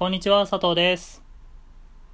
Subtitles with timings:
[0.00, 1.22] こんにちは、佐藤です。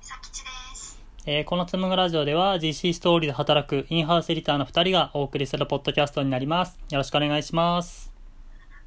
[0.00, 1.02] さきちです。
[1.26, 6.78] えーこのつむぐラジオでは GC ストーリーで働くインハウスエディターの2人がお送りするポッドキャストになります。
[6.92, 8.12] よろしくお願いします。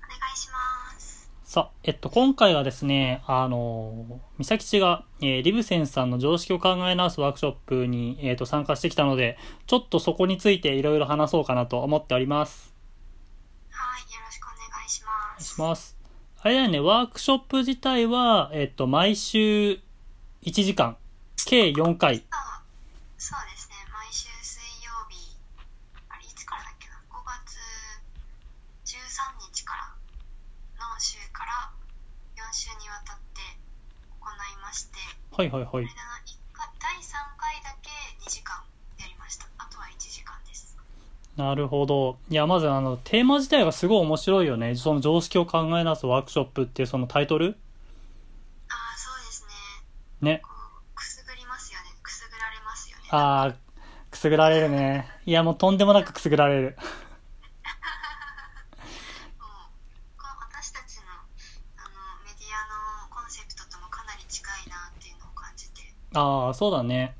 [0.01, 1.29] お願いします。
[1.43, 9.37] さあ、えっと、今回はですね、あのー、美咲ちが、えーリブセンさんの常識を考え直すワークショップに、えっと、参加してきたので、
[9.67, 12.73] ちょっとそこについていろいろ話そうかなと思っております。
[13.71, 15.53] はい、よろしくお願いしまお願いす。
[15.53, 16.04] します。
[16.45, 19.81] あれだよね、ワークショップ自体は、えっと、毎週
[20.43, 20.95] 1時間、
[21.43, 22.23] 計4回。
[22.29, 22.61] あ
[23.17, 25.33] そうですね、毎週水曜日、
[26.07, 27.57] あれ、いつからだっけな、5月
[28.85, 31.73] 13日からの週から
[32.37, 33.41] 4週にわたって
[34.21, 34.99] 行いまして、
[35.33, 35.87] はいはいはい
[36.77, 37.09] 第3
[37.41, 37.89] 回だけ
[38.21, 38.61] 2時間
[38.99, 39.47] やりました。
[39.57, 40.77] あとは1時間です。
[41.37, 42.17] なるほど。
[42.29, 44.75] いや、まずあの、テーマ自体がすごい面白いよね。
[44.75, 47.57] その常識を考え直すワークショップっていうそのタイトル？
[48.69, 49.43] ああ、そうです
[50.21, 50.31] ね。
[50.31, 50.41] ね。
[50.95, 51.85] くすぐりますよね。
[52.01, 53.03] くすぐられますよね。
[53.11, 53.55] あー、
[54.11, 55.09] くすぐられるね。
[55.25, 56.77] いや、もうとんでもなくくすぐられる。
[60.39, 61.89] 私たちのあの
[62.23, 62.63] メディア
[63.09, 65.81] のコンセプトともかなり近いなっていうのを感じて
[66.13, 67.17] あー、そうだね。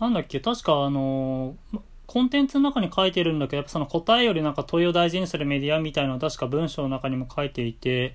[0.00, 1.80] なんだっけ、確かあのー
[2.14, 8.14] コンテンツの中に書いてるんだけど、やっぱその答えよりなんか問いを大事にするメディアみたいなのを確か文章の中にも書いていて、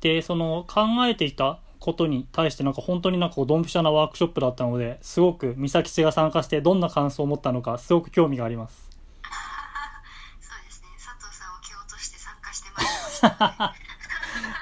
[0.00, 8.88] で、その考えていたことに対してなんか本当になんかドンピシャなワークショップだったので、すごく美咲ちが参加してどんな感想を持ったのか、すごく興味があります。
[10.38, 13.74] そうですね佐藤さんを蹴落として参加してまいりましたので代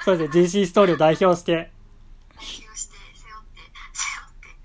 [0.05, 1.53] そうですね、GC ストーリーを代表して。
[1.53, 3.61] 表して背負って
[3.93, 4.57] 背負って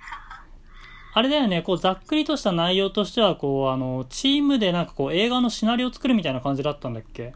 [1.16, 7.32] あれだよね、こうざっくりとした内容としては、こう、あの、チームでなんかこう映画のシナリオを作るみたいな感じだったんだっけ？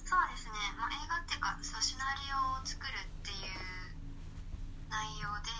[0.00, 3.92] そうですね、まあ、映画っていうかそうシナリオを作るっていう
[4.88, 5.52] 内容で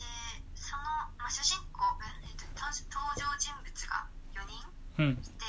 [0.00, 0.08] で
[0.56, 0.82] その、
[1.20, 1.84] まあ、主人公、
[2.24, 4.64] えっと、登登場人物が4人
[4.96, 5.20] うん。
[5.20, 5.44] いて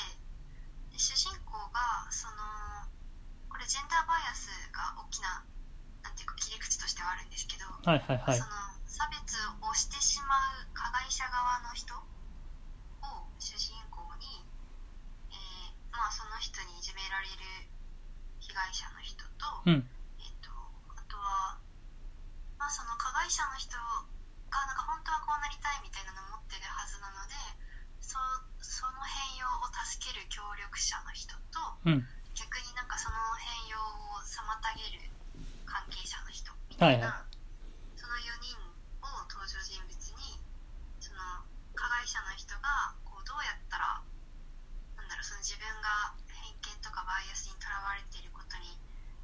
[0.91, 2.35] で主人公がその
[3.47, 5.39] これジェンダーバイアスが大きな
[6.03, 8.43] なんていうか切り口としてはあるんですけど、はいはいはいそ。
[8.43, 8.51] の
[8.91, 12.03] 差別をしてしまう加害者側の人を
[13.39, 14.45] 主人公に、
[15.31, 17.71] えーまあ、その人にいじめられる
[18.51, 19.87] 被害者の人と、うん。
[20.19, 20.51] えっと
[20.91, 21.55] あとは、
[22.59, 27.33] まあ、その加害者の人がなんか本当はこうなりたいみたいなのを持ってるはずなので
[28.03, 28.19] そ
[28.59, 32.03] その変容を助ける協力者の人とうん。
[32.35, 34.99] 逆になんかその変容を妨げる
[35.63, 37.31] 関係者の人みたいな、はいは
[37.95, 38.55] その4人
[39.03, 40.39] を登場人物に
[40.99, 41.19] その
[41.75, 43.99] 加害者の人がこうどうやったら
[44.95, 48.79] なんだろうその自分が偏見とかバイアスにとらわれていることに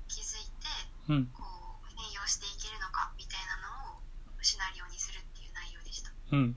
[0.08, 0.68] 気づいて
[1.10, 1.26] うん。
[1.34, 3.58] こう変容していけるのかみたいな
[3.90, 4.00] のを
[4.42, 6.12] シナリオにするっていう内容でした。
[6.32, 6.56] うん。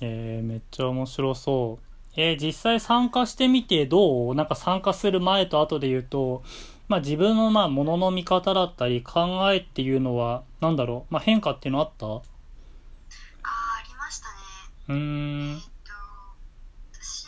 [0.00, 1.84] えー、めっちゃ面白そう。
[2.16, 4.34] えー、実際参加してみてどう？
[4.34, 6.42] なんか参加する前と後で言うと、
[6.88, 12.06] まあ自分のまあものの見方だったり考えっていうのは、なんだろう、まあ変化っていうのあった？
[12.06, 12.22] うあーあ
[13.86, 14.34] りましたね。
[14.88, 15.62] ーえんーっ。
[15.62, 15.70] と
[16.98, 17.26] 私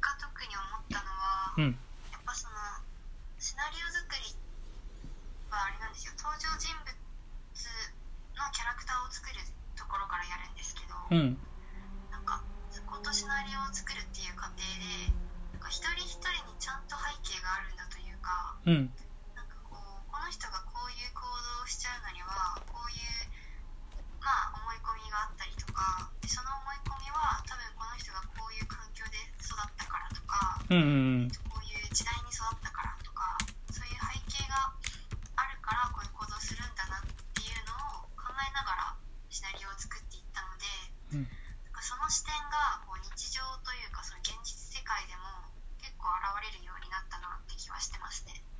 [0.00, 1.76] が特に思ったのは、うん。
[2.10, 2.54] やっぱその
[3.38, 4.32] シナリオ作り
[5.50, 9.44] はあれなんですよ登場人物のキャラクターを作る
[9.76, 10.80] ところからやるんですけ
[11.10, 11.38] ど、うん。
[12.10, 15.12] なんかそことシナリオを作るっていう過程で
[15.52, 18.90] なんか一人一人にちゃんと背景があるんだというかうん。
[19.34, 23.06] なんかこうこの人がこういう行動をしちゃうのにはこういう
[24.18, 30.78] まあ思い込みがあったりとかでその思い込みは多分この人がこういう環境で育ったからとかうん。
[30.78, 30.80] う
[31.26, 31.30] ん。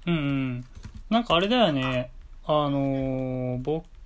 [0.06, 0.65] うんうん。
[1.11, 2.11] なんかあれだよね。
[2.44, 3.59] あのー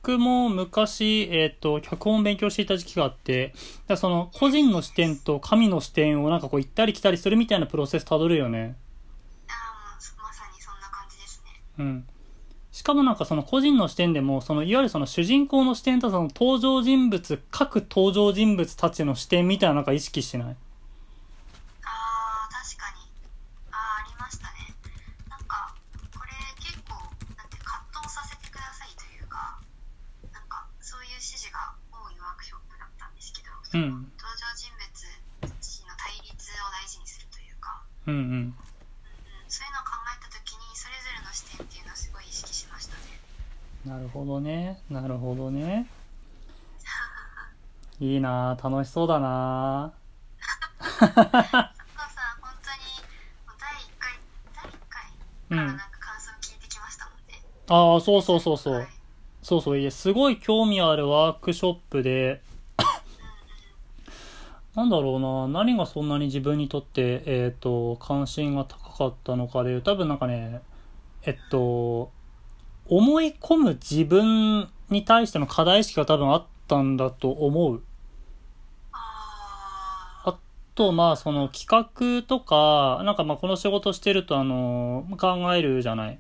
[0.03, 3.53] 僕も昔、えっ、と、脚本を勉強していた時期があって、
[3.87, 8.77] だその個人の視点と神の視点をなんかこう行ったり来たりするみたいなプロセスたどるよね。
[9.47, 11.61] ああまさにそんな感じですね。
[11.79, 12.07] うん。
[12.73, 20.57] しかもなんかその個人の視点でも、そのいわゆるその主人公の視点とその登場人物、各登場人物たちの視点みたいななんか意識してない？
[33.75, 34.83] うん登場人物
[35.47, 38.21] の対立を大事にするというか、うんうん。
[38.21, 38.55] うんうん、
[39.49, 43.21] そういうのを考えた時にそれぞれの視点っていうのをすごい意識しましたね。
[43.87, 44.83] なるほどね。
[44.91, 45.87] なるほどね。
[48.01, 48.57] いいな。
[48.57, 49.93] ぁ楽しそうだな。
[50.81, 51.17] そうさ
[52.43, 52.91] 本当に。
[53.59, 54.19] 第1回
[54.55, 55.03] 第1回
[55.49, 58.75] からなんか感想聞いてきましたもんね、ああ、そうそうそうそう。
[58.75, 58.89] はい。
[59.43, 62.43] そうそう、いや、すごい興味あるワークショップで、
[64.75, 70.61] なんだろうな、何がそんなに自分にとって、えっ、と、関心が高かったのかで、多分なんかね、
[71.25, 72.13] えっと、
[72.87, 77.83] 思い込む自分に対しての課題意識が多分あったんだと思う。
[78.93, 80.39] ああ
[80.77, 86.15] と、まあ、その企画とか、なんかまあ、この仕事してると、あの、考えるじゃない。
[86.15, 86.19] っ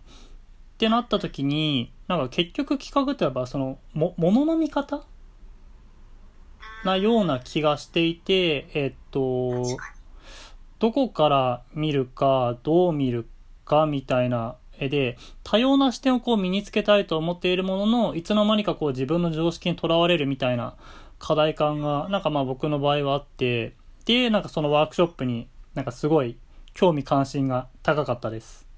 [0.76, 5.04] てなった時に、なんか結局企画ってやっぱその、も、ものの見方
[6.84, 9.64] なような気がしていて、えっと、
[10.78, 13.26] どこから見るか、どう見る
[13.64, 20.74] かみたいな絵で、多様な視点をこう身につけたいと思っているものの、いつの間にかこう自分の常識にとらわれるみたいな
[21.18, 23.74] 課題感が、なんかまあ僕の場合はあって、
[24.06, 26.36] で、なんかそのワークショップになんかすごい
[26.72, 28.69] 興味関心が高かったです。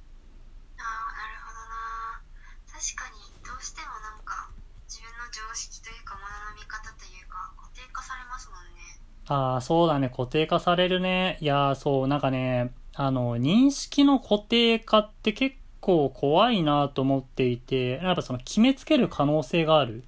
[9.33, 11.39] ああ、そうだね、固定化されるね。
[11.41, 19.95] いやー、そう、なんかね、あの、認識の固定化って結構怖いなと思っていて、やっぱその決めつける可能性がある。
[19.95, 20.03] うん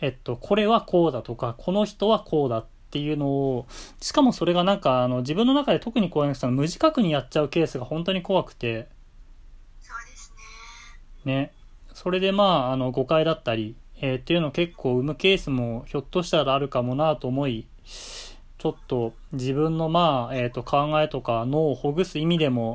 [0.00, 3.66] えっと、これはこうだとか、この人はこうだっていうのを、
[4.00, 8.88] しかもそれがなんか、あの、自分の中で特に怖いのが、その無自覚にやっちゃうケースが本当に怖くて、
[9.80, 10.32] そうです
[11.24, 11.52] ねね。
[11.94, 17.66] それでまあ、あの、誤解だったり、えーっていうのを結構生むケースもひょっとしたらあるかもなと思い、
[18.58, 22.74] ちょっと自分のまあ、えっ、と、考えとか脳をほぐす意味でも、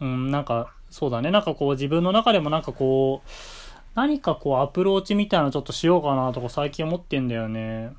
[0.00, 1.30] うん、なんか、そうだね。
[1.30, 3.28] なんかこう自分の中でもなんかこう、
[3.94, 7.92] 何かこうアプローチみたいなのちょっとしようかなとか最近思ってんだよね。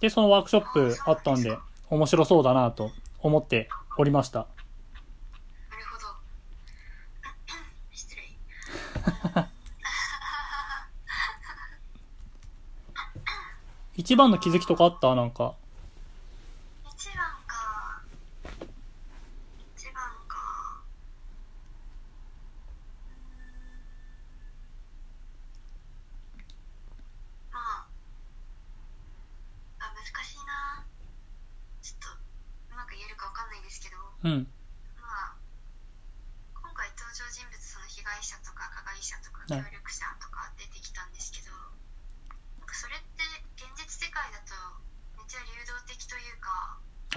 [0.00, 1.56] で、そのワークショップあったんで、
[1.90, 2.90] 面白そうだなと
[3.20, 4.40] 思っておりました。
[4.40, 4.46] な
[5.76, 6.06] るほど
[7.92, 9.48] 失礼
[13.98, 15.16] 一番の気づきとかあった？
[15.16, 15.56] なんか。
[16.86, 17.16] 一番
[17.48, 18.00] か。
[19.74, 19.94] 一番
[20.28, 20.38] か。
[23.10, 23.18] うーん。
[27.50, 27.90] まあ。
[29.80, 30.86] あ難しいな。
[31.82, 32.06] ちょっと
[32.70, 33.96] うまく言えるかわかんないですけど。
[34.22, 34.46] うん。
[35.02, 35.34] まあ。
[36.54, 43.26] 今回登場人物その被害者とか加害者とかはい協力者とか出てきたんですけど、なんかそれって
[43.58, 44.54] 現実世界だと
[45.18, 46.38] めっちゃ流動的という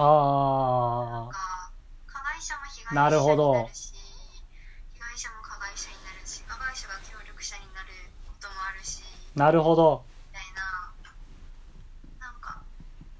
[0.02, 1.72] かなんあか
[2.08, 3.94] 加害者も被害者なるほどになるし
[4.94, 7.90] 被害者も加害者になるし加害者が協力者になる
[8.28, 10.04] こともあるしー、なるほど。
[10.34, 10.92] みたいな
[12.20, 12.62] なんか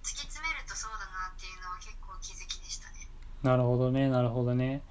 [0.04, 3.08] 突き詰めるとそうだなっていうのは結構気づきでしたね
[3.44, 4.82] なるほどね、なるほどね。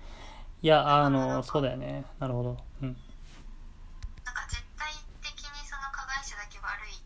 [0.62, 2.04] いや、あの、そうだよね。
[2.18, 2.56] なるほど。
[2.82, 2.96] うん。
[4.24, 4.92] なんか絶対
[5.22, 6.98] 的にその加害者だけ悪い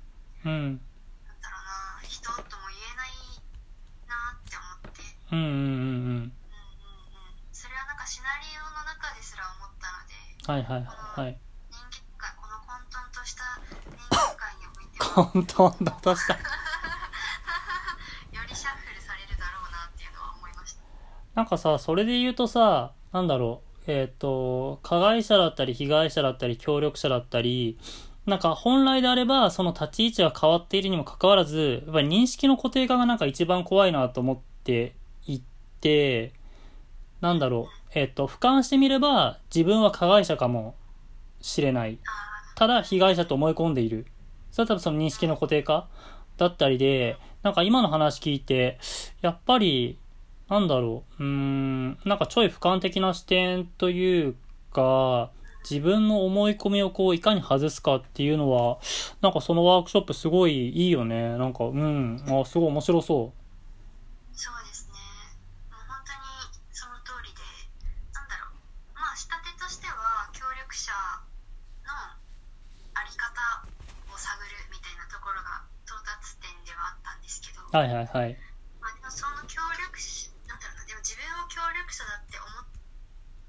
[0.46, 0.80] うん。
[1.26, 3.10] なんだろうな人とも言えない
[4.08, 5.02] なって思って
[5.34, 5.58] うんうんうんうん。
[5.58, 6.32] うんうんうん
[7.50, 10.14] それはなんかシナリオの中ですら思ったので
[10.46, 10.84] はいはい。
[10.84, 11.38] はいはい。
[11.70, 13.42] 人間界この混沌とした
[13.82, 16.34] 人間界においては本当だとした。
[16.34, 16.40] よ
[18.48, 20.82] りシャッフルされるだろうなっていうのは思いました。
[21.34, 27.78] なんかさ、それで言うとさ、なんだろう、えっ、と、加害者だったり、被害者だったり、協力者だったり、
[28.26, 34.92] なんか本来であれば、その立ち位置が変わっているにもかかわらず、やっぱり認識の固定化がなんか一番怖いなと思ってい
[35.84, 36.32] て、
[37.20, 40.74] なんだろう、えっ、と、俯瞰してみれば、自分は加害者かも
[41.42, 41.98] しれない。
[42.56, 44.06] ただ被害者と思い込んでいる。
[44.50, 45.88] それは多分その認識の固定化
[46.38, 48.78] だったりで、なんか今の話聞いて、
[49.20, 49.98] やっぱり、
[50.48, 54.34] なんだろう、うーん、なんかちょい俯瞰的な視点という
[54.72, 55.30] か、
[55.68, 58.78] 自分の思い込みをこういかに外すかっていうのは、
[59.20, 61.36] なんかそのワークショップすごいいいよね。
[61.36, 63.44] なんか、うん、あ、すごい面白そー
[64.36, 64.73] そうです
[77.74, 78.38] はいはいはい。
[78.78, 82.62] まあ、でもその協力しなんだろうなでも自分を協力者だって思っ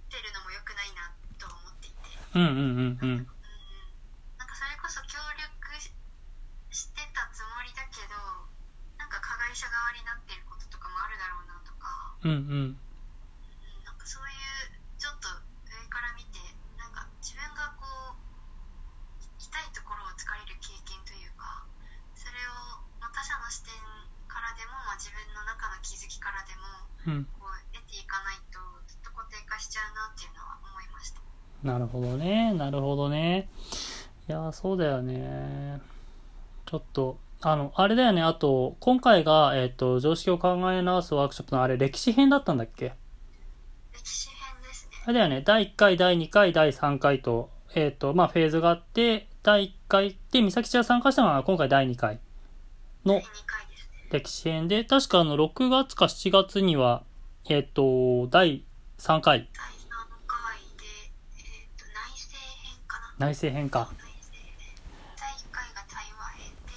[0.10, 3.22] てるのも良くないなと思っていて、うんうんうんうん。
[3.22, 3.30] うん、
[4.42, 5.94] なんかそれこそ協力し
[6.74, 8.18] してたつもりだけど
[8.98, 12.82] なんか加害者側になってることとかもあるだろうなとか、うんうん。
[12.82, 15.30] うん、なんかそういうちょっと
[15.70, 16.42] 上から見て
[16.82, 17.86] なんか自分がこ
[18.18, 18.26] う
[19.86, 21.62] 心をつかれる経験というか
[22.18, 23.70] それを、まあ、他者の視点
[24.26, 27.26] からでも、まあ、自分の中の気づきからでもうん。
[27.40, 31.22] こう得ていかないとずっと固定化しちゃうなっていうのは思いました
[31.64, 32.54] なるほどね。
[32.54, 33.50] なるほどね。
[34.28, 35.82] いや、そうだよね。
[36.66, 38.24] ちょっと、あの、あれだよね。
[38.24, 42.94] あと、今回が、えっ、と、常識を考え直すワークショップのあれ、歴史編だったんだっけ？
[43.94, 45.42] 歴史編ですねあれだよね。
[45.42, 52.20] 第1回、第2回、第3回と、えっ、と、まあ、フェーズがあって、第1回で、美咲ちゃん参加したのは今回第2回
[53.06, 53.65] の第2回ですね
[54.12, 57.04] 歴史編で、確かあの、6月か7月には、
[57.50, 58.64] えっ、と、第
[58.98, 59.78] 3回、第3
[60.28, 60.86] 回で、
[61.38, 63.90] えー、と内政編かな内政編か。
[65.18, 66.72] 第1回が対話編で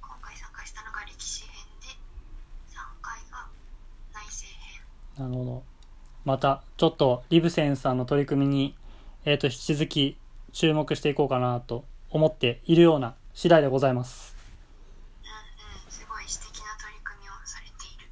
[0.00, 1.86] 今回参加したのが歴史編で
[2.74, 3.48] 3回が
[4.14, 4.46] 内政
[5.16, 5.62] 編なるほど。
[6.24, 8.76] また、ちょっと、リブセンさんの取り組みに、
[9.24, 10.18] えっ、と、引き続き
[10.52, 14.34] 注目していこうかなと思っているような次第でございます。
[15.22, 18.10] うんうんすごい素敵な取り組みをされている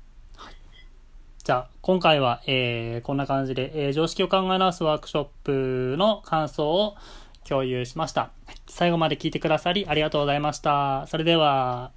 [1.44, 6.96] じゃあ、今回は、えー、こんな感じで、えー、常識を考え直すワークショップの感想を
[7.46, 8.30] 共有しました。
[8.66, 11.06] 最後まで聞いてくださりありがとうございました。
[11.06, 11.92] それでは、